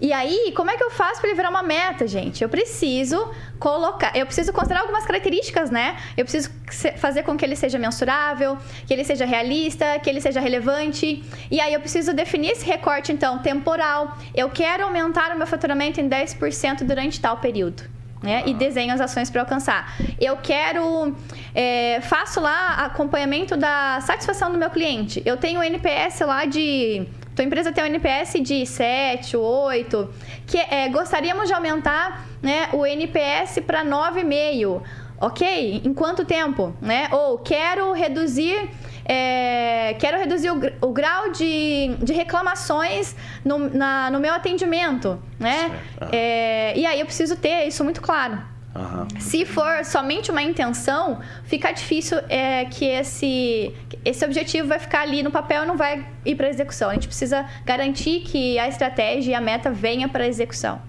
[0.01, 2.41] E aí, como é que eu faço para ele virar uma meta, gente?
[2.41, 5.97] Eu preciso colocar, eu preciso considerar algumas características, né?
[6.15, 6.49] Eu preciso
[6.97, 11.21] fazer com que ele seja mensurável, que ele seja realista, que ele seja relevante.
[11.51, 14.17] E aí eu preciso definir esse recorte então temporal.
[14.33, 18.43] Eu quero aumentar o meu faturamento em 10% durante tal período né?
[18.45, 19.95] E desenho as ações para alcançar.
[20.19, 21.15] Eu quero.
[21.53, 25.21] É, faço lá acompanhamento da satisfação do meu cliente.
[25.25, 27.07] Eu tenho NPS lá de.
[27.35, 30.09] Tua empresa tem um NPS de 7, 8,
[30.45, 34.81] que é, gostaríamos de aumentar né, o NPS para 9,5.
[35.21, 35.81] Ok?
[35.83, 36.73] Em quanto tempo?
[36.81, 37.07] Né?
[37.11, 38.69] Ou quero reduzir
[39.11, 45.71] é, quero reduzir o, o grau de, de reclamações no, na, no meu atendimento, né?
[46.11, 48.39] É, e aí eu preciso ter isso muito claro.
[48.75, 49.19] Uhum.
[49.19, 53.73] Se for somente uma intenção, fica difícil é, que esse,
[54.05, 56.91] esse objetivo vai ficar ali no papel e não vai ir para execução.
[56.91, 60.79] A gente precisa garantir que a estratégia e a meta venha para a execução.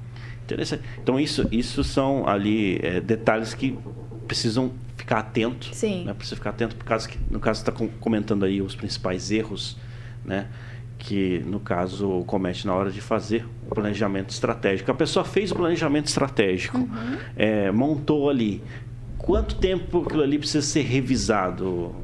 [0.45, 0.83] Interessante.
[1.03, 3.79] Então, isso, isso são ali é, detalhes que
[4.29, 5.75] precisam ficar atento.
[5.75, 6.05] Sim.
[6.05, 6.15] Né?
[6.15, 9.77] Precisa ficar atento, por causa que, no caso, você está comentando aí os principais erros,
[10.25, 10.47] né?
[11.01, 14.91] que no caso comete na hora de fazer o planejamento estratégico.
[14.91, 17.17] A pessoa fez o planejamento estratégico, uhum.
[17.35, 18.63] é, montou ali.
[19.17, 21.95] Quanto tempo aquilo ali precisa ser revisado,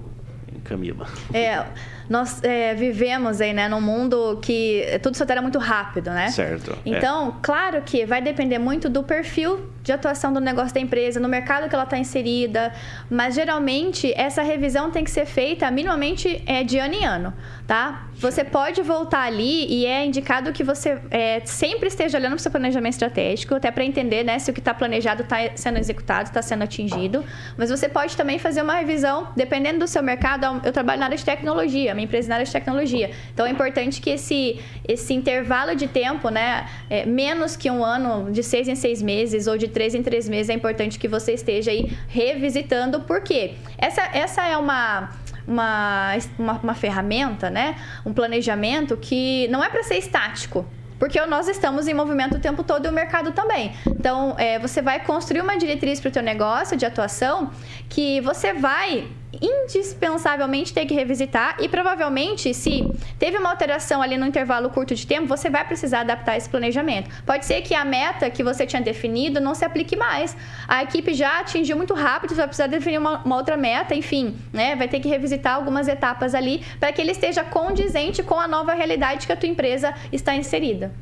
[0.65, 1.07] Camila?
[1.33, 1.67] É,
[2.09, 6.29] nós é, vivemos aí, né, num mundo que tudo se altera muito rápido, né?
[6.29, 6.73] Certo.
[6.73, 6.77] É.
[6.91, 7.33] Então, é.
[7.43, 11.69] claro que vai depender muito do perfil de atuação do negócio da empresa, no mercado
[11.69, 12.73] que ela está inserida,
[13.09, 17.33] mas geralmente essa revisão tem que ser feita minimamente é, de ano em ano,
[17.69, 18.09] tá?
[18.19, 22.41] Você pode voltar ali e é indicado que você é, sempre esteja olhando para o
[22.41, 26.29] seu planejamento estratégico, até para entender né, se o que está planejado está sendo executado,
[26.29, 27.23] está sendo atingido.
[27.59, 30.63] Mas você pode também fazer uma revisão, dependendo do seu mercado.
[30.65, 33.11] Eu trabalho na área de tecnologia, minha empresa é na área de tecnologia.
[33.35, 38.33] Então é importante que esse, esse intervalo de tempo, né, é, menos que um ano,
[38.33, 41.35] de seis em seis meses ou de três em três meses, é importante que você
[41.35, 45.11] esteja aí revisitando, porque essa, essa é uma
[45.47, 47.77] uma, uma, uma ferramenta, né?
[48.05, 50.67] Um planejamento que não é para ser estático.
[50.99, 53.75] Porque nós estamos em movimento o tempo todo e o mercado também.
[53.87, 57.51] Então, é, você vai construir uma diretriz para o teu negócio de atuação
[57.89, 59.07] que você vai
[59.41, 62.85] indispensavelmente ter que revisitar e provavelmente se
[63.19, 67.11] teve uma alteração ali no intervalo curto de tempo, você vai precisar adaptar esse planejamento.
[67.25, 70.37] Pode ser que a meta que você tinha definido não se aplique mais.
[70.67, 74.37] A equipe já atingiu muito rápido, você vai precisar definir uma, uma outra meta, enfim,
[74.53, 74.77] né?
[74.77, 78.75] Vai ter que revisitar algumas etapas ali para que ele esteja condizente com a nova
[78.75, 80.93] realidade que a tua empresa está inserida.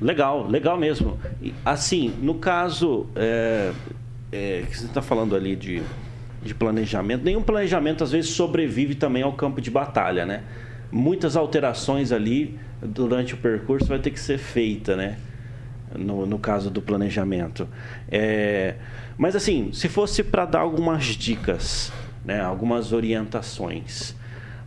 [0.00, 1.18] Legal, legal mesmo.
[1.64, 3.72] Assim, no caso é,
[4.30, 5.82] é, que você está falando ali de
[6.46, 7.24] de planejamento.
[7.24, 10.42] Nenhum planejamento, às vezes, sobrevive também ao campo de batalha, né?
[10.90, 15.18] Muitas alterações ali durante o percurso vai ter que ser feita, né?
[15.96, 17.68] No, no caso do planejamento.
[18.10, 18.74] É,
[19.18, 21.92] mas, assim, se fosse para dar algumas dicas,
[22.24, 22.40] né?
[22.40, 24.14] algumas orientações,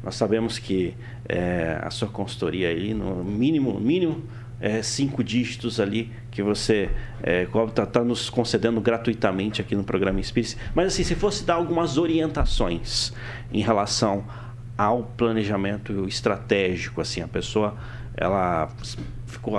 [0.04, 0.96] nós sabemos que
[1.28, 4.24] é, a sua consultoria aí, no mínimo, mínimo
[4.62, 6.90] é, cinco dígitos ali que você
[7.22, 10.56] está é, tá nos concedendo gratuitamente aqui no programa Inspire.
[10.76, 13.14] Mas assim, se fosse dar algumas orientações
[13.52, 14.24] em relação
[14.78, 17.76] ao planejamento estratégico, assim, a pessoa
[18.16, 18.70] ela
[19.26, 19.58] ficou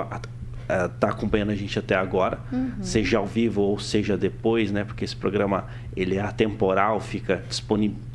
[0.95, 2.71] está acompanhando a gente até agora, uhum.
[2.81, 4.83] seja ao vivo ou seja depois, né?
[4.83, 7.43] Porque esse programa ele é atemporal, fica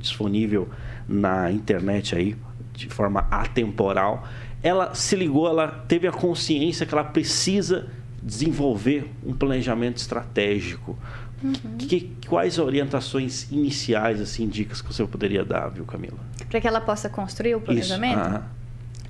[0.00, 0.68] disponível
[1.06, 2.36] na internet aí
[2.72, 4.26] de forma atemporal
[4.62, 7.86] ela se ligou, ela teve a consciência que ela precisa
[8.22, 10.98] desenvolver um planejamento estratégico.
[11.42, 11.76] Uhum.
[11.78, 16.18] Que, quais orientações iniciais, assim, dicas que você poderia dar, viu, Camila?
[16.48, 18.18] Para que ela possa construir o planejamento?
[18.18, 18.56] Isso.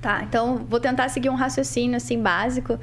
[0.01, 2.79] Tá, então vou tentar seguir um raciocínio assim básico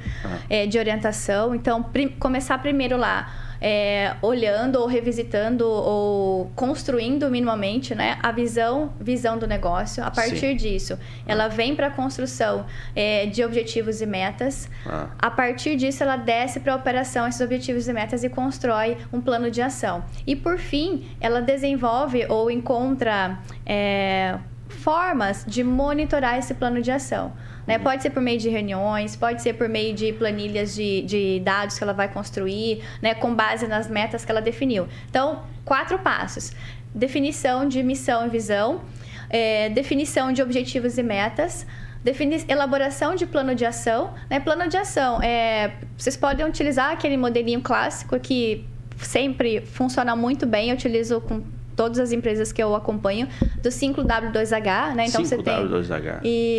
[0.49, 1.55] é, de orientação.
[1.55, 8.93] Então, prim começar primeiro lá é, olhando ou revisitando ou construindo minimamente né, a visão,
[8.99, 10.03] visão do negócio.
[10.03, 10.55] A partir Sim.
[10.55, 12.65] disso, ela vem para a construção
[12.95, 14.69] é, de objetivos e metas.
[14.85, 15.09] Ah.
[15.17, 19.21] A partir disso, ela desce para a operação esses objetivos e metas e constrói um
[19.21, 20.03] plano de ação.
[20.25, 24.37] E por fim, ela desenvolve ou encontra é,
[24.85, 27.33] formas de monitorar esse plano de ação.
[27.65, 27.79] Né?
[27.79, 31.75] Pode ser por meio de reuniões, pode ser por meio de planilhas de, de dados
[31.75, 33.15] que ela vai construir, né?
[33.15, 34.87] com base nas metas que ela definiu.
[35.09, 36.51] Então, quatro passos:
[36.93, 38.81] definição de missão e visão,
[39.27, 41.65] é, definição de objetivos e metas.
[42.03, 44.13] Defini elaboração de plano de ação.
[44.29, 44.39] Né?
[44.39, 48.63] Plano de ação, é, vocês podem utilizar aquele modelinho clássico que
[48.99, 50.69] sempre funciona muito bem.
[50.69, 51.41] Eu utilizo com
[51.75, 53.27] todas as empresas que eu acompanho
[53.61, 55.05] do 5W2H, né?
[55.07, 55.25] Então 5W2H.
[55.25, 55.67] você tem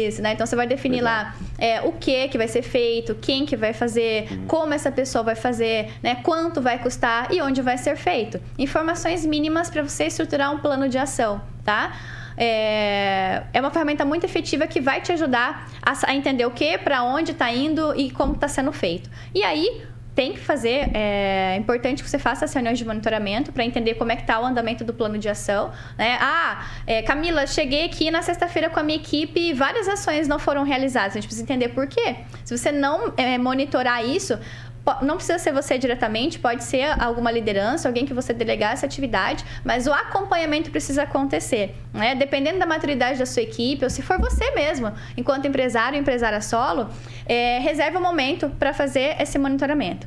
[0.06, 0.32] Isso, né?
[0.32, 3.72] Então você vai definir lá é, o que que vai ser feito, quem que vai
[3.72, 4.46] fazer, uhum.
[4.46, 6.16] como essa pessoa vai fazer, né?
[6.22, 8.40] Quanto vai custar e onde vai ser feito.
[8.58, 11.92] Informações mínimas para você estruturar um plano de ação, tá?
[12.36, 16.76] É, é uma ferramenta muito efetiva que vai te ajudar a, a entender o que,
[16.76, 19.08] para onde está indo e como está sendo feito.
[19.34, 19.82] E aí,
[20.16, 24.10] tem que fazer, é importante que você faça as reuniões de monitoramento para entender como
[24.10, 25.70] é que está o andamento do plano de ação.
[25.98, 26.16] Né?
[26.18, 30.38] Ah, é, Camila, cheguei aqui na sexta-feira com a minha equipe e várias ações não
[30.38, 31.12] foram realizadas.
[31.12, 32.16] A gente precisa entender por quê.
[32.46, 34.38] Se você não é, monitorar isso,
[35.02, 39.44] não precisa ser você diretamente, pode ser alguma liderança, alguém que você delegar essa atividade,
[39.64, 42.14] mas o acompanhamento precisa acontecer, né?
[42.14, 46.88] Dependendo da maturidade da sua equipe, ou se for você mesmo, enquanto empresário, empresária solo,
[47.26, 50.06] é, reserve um momento para fazer esse monitoramento.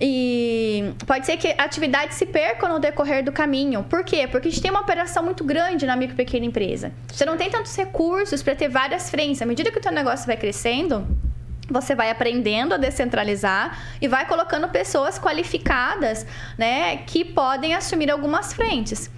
[0.00, 3.84] E pode ser que a atividade se perca no decorrer do caminho.
[3.84, 4.26] Por quê?
[4.26, 6.90] Porque a gente tem uma operação muito grande na micro e pequena empresa.
[7.08, 9.42] Você não tem tantos recursos para ter várias frentes.
[9.42, 11.06] À medida que o teu negócio vai crescendo,
[11.72, 16.26] você vai aprendendo a descentralizar e vai colocando pessoas qualificadas,
[16.58, 19.10] né, que podem assumir algumas frentes.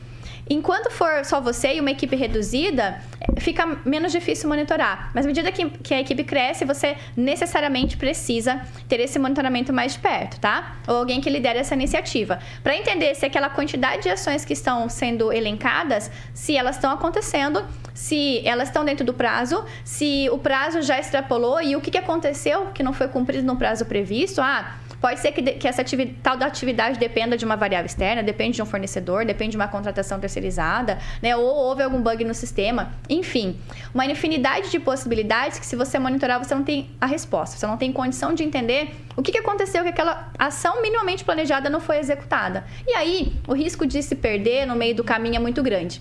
[0.51, 3.01] Enquanto for só você e uma equipe reduzida,
[3.39, 5.11] fica menos difícil monitorar.
[5.15, 9.95] Mas à medida que, que a equipe cresce, você necessariamente precisa ter esse monitoramento mais
[9.95, 10.77] de perto, tá?
[10.89, 12.41] Ou alguém que lidere essa iniciativa.
[12.63, 17.65] Para entender se aquela quantidade de ações que estão sendo elencadas, se elas estão acontecendo,
[17.95, 21.99] se elas estão dentro do prazo, se o prazo já extrapolou e o que, que
[21.99, 24.41] aconteceu que não foi cumprido no prazo previsto.
[24.41, 28.23] Ah, Pode ser que, que essa atividade, tal da atividade dependa de uma variável externa,
[28.23, 31.35] depende de um fornecedor, depende de uma contratação terceirizada, né?
[31.35, 32.93] Ou houve algum bug no sistema.
[33.11, 33.59] Enfim,
[33.93, 37.57] uma infinidade de possibilidades que se você monitorar, você não tem a resposta.
[37.57, 41.69] Você não tem condição de entender o que, que aconteceu que aquela ação minimamente planejada
[41.69, 42.65] não foi executada.
[42.87, 46.01] E aí, o risco de se perder no meio do caminho é muito grande.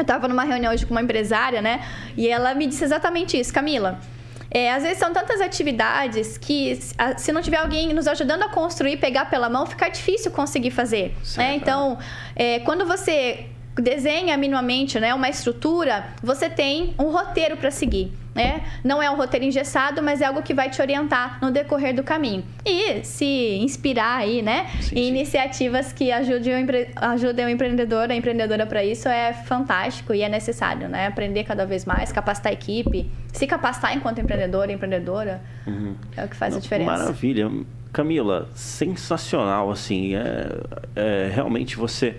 [0.00, 1.84] Eu estava numa reunião hoje com uma empresária, né?
[2.16, 4.00] E ela me disse exatamente isso, Camila.
[4.50, 6.80] É, às vezes são tantas atividades que,
[7.18, 11.14] se não tiver alguém nos ajudando a construir, pegar pela mão, fica difícil conseguir fazer.
[11.36, 11.54] Né?
[11.54, 11.98] Então,
[12.34, 13.46] é, quando você
[13.80, 18.12] desenha minimamente né, uma estrutura, você tem um roteiro para seguir.
[18.34, 18.62] Né?
[18.84, 22.04] Não é um roteiro engessado, mas é algo que vai te orientar no decorrer do
[22.04, 22.44] caminho.
[22.64, 24.68] E se inspirar aí, né?
[24.80, 25.08] Sim, em sim.
[25.08, 26.90] iniciativas que ajudem o, empre...
[26.94, 31.08] ajudem o empreendedor, a empreendedora para isso é fantástico e é necessário, né?
[31.08, 35.96] Aprender cada vez mais, capacitar a equipe, se capacitar enquanto empreendedor e empreendedora uhum.
[36.16, 36.90] é o que faz a diferença.
[36.90, 37.50] Maravilha.
[37.92, 40.46] Camila, sensacional, assim, é,
[40.94, 42.16] é realmente você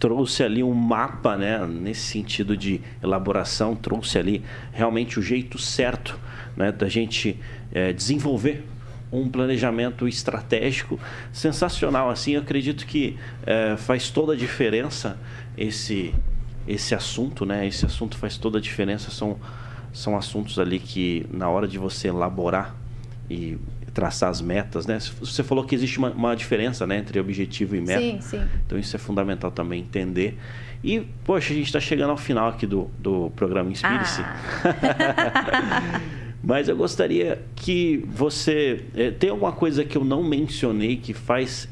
[0.00, 6.18] trouxe ali um mapa, né, nesse sentido de elaboração, trouxe ali realmente o jeito certo
[6.56, 7.38] né, da gente
[7.70, 8.64] é, desenvolver
[9.12, 10.98] um planejamento estratégico
[11.32, 12.08] sensacional.
[12.08, 15.18] Assim, eu acredito que é, faz toda a diferença
[15.56, 16.14] esse,
[16.66, 17.66] esse assunto, né?
[17.66, 19.10] Esse assunto faz toda a diferença.
[19.10, 19.36] São,
[19.92, 22.74] são assuntos ali que, na hora de você elaborar
[23.28, 23.58] e
[23.92, 24.98] traçar as metas, né?
[24.98, 28.00] Você falou que existe uma, uma, diferença, né, entre objetivo e meta.
[28.00, 28.40] Sim, sim.
[28.66, 30.38] Então isso é fundamental também entender.
[30.82, 34.22] E, poxa, a gente está chegando ao final aqui do, do programa Inspire-se.
[34.22, 36.00] Ah.
[36.42, 38.84] Mas eu gostaria que você.
[38.94, 41.68] É, tem alguma coisa que eu não mencionei que faz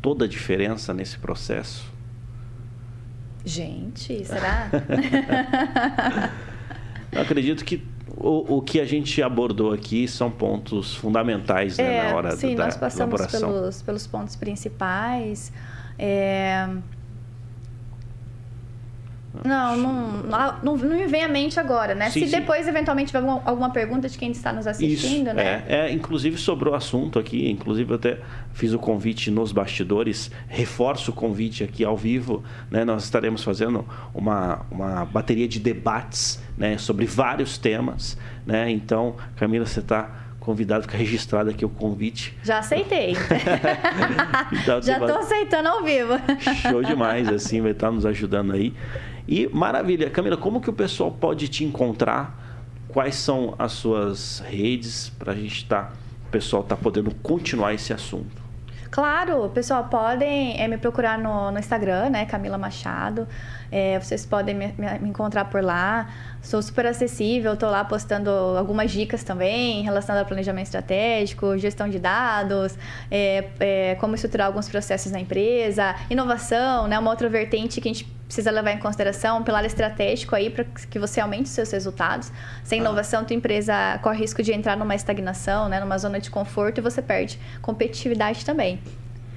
[0.00, 1.92] toda a diferença nesse processo?
[3.44, 4.70] Gente, será?
[7.12, 7.84] eu acredito que
[8.16, 12.54] o, o que a gente abordou aqui são pontos fundamentais né, é, na hora sim,
[12.54, 15.52] da nós passamos pelos, pelos pontos principais.
[15.98, 16.68] É,
[19.44, 20.22] não, não,
[20.62, 22.10] não, não me vem à mente agora, né?
[22.10, 22.40] Sim, Se sim.
[22.40, 25.64] depois, eventualmente, tiver alguma, alguma, pergunta de quem está nos assistindo, Isso, né?
[25.68, 28.18] É, é, inclusive sobrou assunto aqui, inclusive eu até
[28.52, 32.84] fiz o convite nos bastidores, reforço o convite aqui ao vivo, né?
[32.84, 36.78] Nós estaremos fazendo uma, uma bateria de debates né?
[36.78, 38.70] sobre vários temas, né?
[38.70, 42.32] Então, Camila, você está convidado, fica registrado aqui o convite.
[42.44, 43.16] Já aceitei.
[44.62, 46.12] então, Já estou aceitando ao vivo.
[46.62, 48.72] Show demais, assim, vai estar nos ajudando aí.
[49.28, 52.62] E maravilha, Camila, como que o pessoal pode te encontrar?
[52.88, 55.92] Quais são as suas redes para a gente estar, tá,
[56.28, 58.46] o pessoal tá podendo continuar esse assunto?
[58.90, 63.26] Claro, pessoal, podem é, me procurar no, no, Instagram, né, Camila Machado.
[63.70, 66.08] É, vocês podem me, me, encontrar por lá.
[66.40, 71.98] Sou super acessível, estou lá postando algumas dicas também relacionadas ao planejamento estratégico, gestão de
[71.98, 72.78] dados,
[73.10, 78.15] é, como estruturar alguns processos na empresa, inovação, né, uma outra vertente que a gente
[78.26, 82.30] precisa levar em consideração um pilar estratégico aí para que você aumente os seus resultados.
[82.64, 82.82] Sem ah.
[82.82, 86.80] inovação, tua empresa corre risco de entrar numa estagnação, né, numa zona de conforto e
[86.80, 88.80] você perde competitividade também.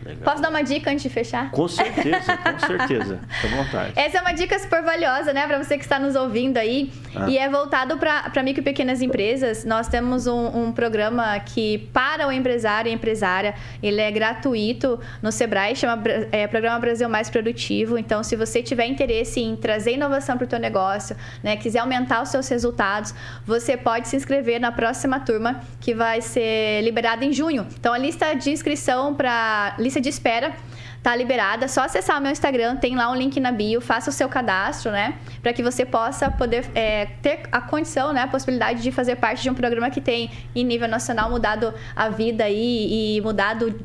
[0.06, 0.24] Legal.
[0.24, 1.52] Posso dar uma dica antes de fechar?
[1.52, 3.20] Com certeza, com certeza.
[3.42, 3.94] Fica à vontade.
[3.96, 6.92] Essa é uma dica super valiosa, né, para você que está nos ouvindo aí.
[7.16, 7.30] Ah.
[7.30, 9.66] E é voltado para micro e pequenas empresas.
[9.66, 15.32] Nós temos um, um, programa que, para o empresário e empresária, ele é gratuito no
[15.32, 17.98] Sebrae, chama é, Programa Brasil Mais Produtivo.
[17.98, 22.22] Então, se você tiver interesse em trazer inovação para o teu negócio, né, quiser aumentar
[22.22, 23.14] os seus resultados,
[23.46, 27.68] você pode se inscrever na próxima turma, que vai ser liberada em junho.
[27.78, 30.54] Então, a lista de inscrição para lista de espera
[31.02, 31.68] tá liberada.
[31.68, 34.92] Só acessar o meu Instagram, tem lá um link na bio, faça o seu cadastro,
[34.92, 35.16] né?
[35.42, 38.22] Para que você possa poder é, ter a condição, né?
[38.22, 42.10] A possibilidade de fazer parte de um programa que tem, em nível nacional, mudado a
[42.10, 43.80] vida aí e mudado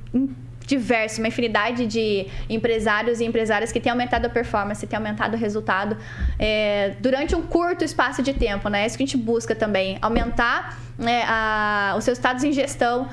[0.66, 5.38] diverso, uma infinidade de empresários e empresárias que têm aumentado a performance, têm aumentado o
[5.38, 5.96] resultado
[6.38, 8.82] é, durante um curto espaço de tempo, né?
[8.82, 13.08] É isso que a gente busca também, aumentar né, a, os seus estados em gestão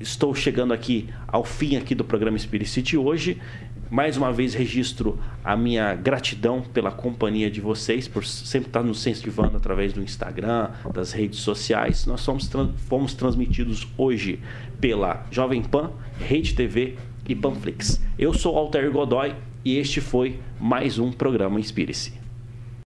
[0.00, 3.38] estou chegando aqui ao fim aqui do programa Spirit hoje.
[3.90, 9.06] Mais uma vez registro a minha gratidão pela companhia de vocês, por sempre estar nos
[9.06, 12.04] incentivando através do Instagram, das redes sociais.
[12.04, 12.50] Nós fomos,
[12.86, 14.40] fomos transmitidos hoje
[14.78, 15.90] pela Jovem Pan,
[16.20, 16.96] Rede TV
[17.26, 18.02] e Panflix.
[18.18, 19.34] Eu sou Altair Godoy
[19.64, 22.17] e este foi mais um programa Inspire-se.